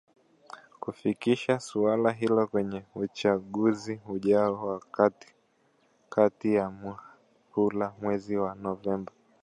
[0.81, 5.27] kufikisha suala hilo kwenye uchaguzi ujao wa kati
[6.09, 9.11] kati ya mhula mwezi wa Novemba